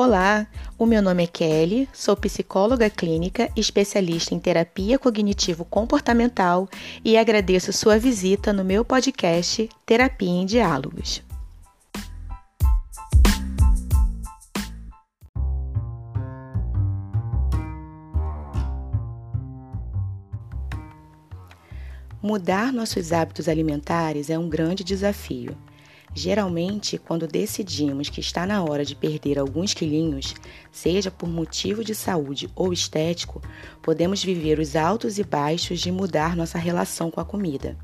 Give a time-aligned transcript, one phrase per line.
[0.00, 0.46] Olá,
[0.78, 6.68] o meu nome é Kelly, sou psicóloga clínica, especialista em terapia cognitivo-comportamental
[7.04, 11.20] e agradeço sua visita no meu podcast Terapia em Diálogos.
[22.22, 25.56] Mudar nossos hábitos alimentares é um grande desafio.
[26.14, 30.34] Geralmente, quando decidimos que está na hora de perder alguns quilinhos,
[30.72, 33.42] seja por motivo de saúde ou estético,
[33.82, 37.76] podemos viver os altos e baixos de mudar nossa relação com a comida.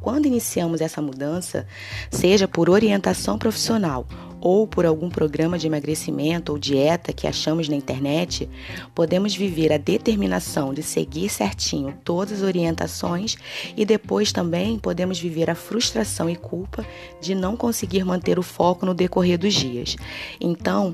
[0.00, 1.66] Quando iniciamos essa mudança,
[2.10, 4.06] seja por orientação profissional
[4.42, 8.50] ou por algum programa de emagrecimento ou dieta que achamos na internet,
[8.92, 13.36] podemos viver a determinação de seguir certinho todas as orientações
[13.76, 16.84] e depois também podemos viver a frustração e culpa
[17.20, 19.96] de não conseguir manter o foco no decorrer dos dias.
[20.40, 20.92] Então,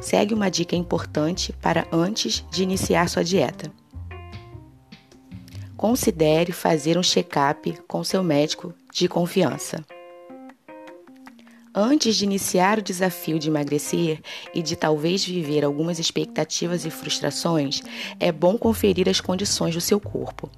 [0.00, 3.70] segue uma dica importante para antes de iniciar sua dieta.
[5.76, 9.84] Considere fazer um check-up com seu médico de confiança.
[11.80, 14.20] Antes de iniciar o desafio de emagrecer
[14.52, 17.84] e de talvez viver algumas expectativas e frustrações,
[18.18, 20.50] é bom conferir as condições do seu corpo.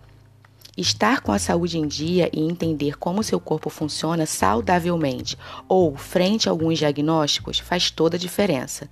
[0.79, 5.37] Estar com a saúde em dia e entender como seu corpo funciona saudavelmente
[5.69, 8.89] ou frente a alguns diagnósticos faz toda a diferença.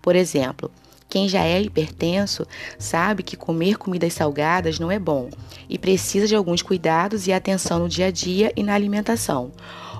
[0.00, 0.70] Por exemplo,
[1.08, 2.46] quem já é hipertenso
[2.78, 5.30] sabe que comer comidas salgadas não é bom
[5.68, 9.50] e precisa de alguns cuidados e atenção no dia a dia e na alimentação.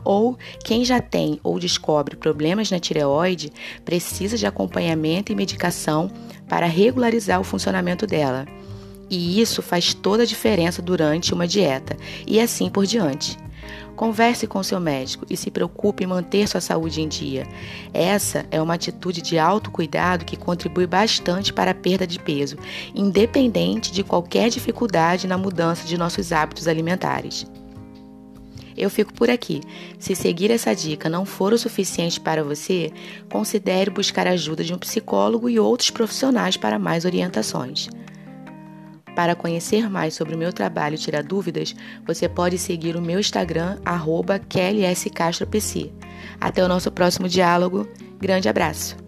[0.04, 3.52] Ou quem já tem ou descobre problemas na tireoide
[3.84, 6.10] precisa de acompanhamento e medicação
[6.48, 8.46] para regularizar o funcionamento dela.
[9.08, 13.36] E isso faz toda a diferença durante uma dieta, e assim por diante.
[13.94, 17.46] Converse com seu médico e se preocupe em manter sua saúde em dia.
[17.92, 22.56] Essa é uma atitude de autocuidado que contribui bastante para a perda de peso,
[22.94, 27.46] independente de qualquer dificuldade na mudança de nossos hábitos alimentares.
[28.76, 29.60] Eu fico por aqui.
[29.98, 32.92] Se seguir essa dica não for o suficiente para você,
[33.30, 37.88] considere buscar a ajuda de um psicólogo e outros profissionais para mais orientações.
[39.14, 41.74] Para conhecer mais sobre o meu trabalho e tirar dúvidas,
[42.06, 44.40] você pode seguir o meu Instagram, arroba
[46.40, 47.86] Até o nosso próximo diálogo.
[48.18, 49.01] Grande abraço!